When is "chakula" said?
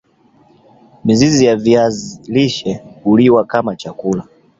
3.75-4.27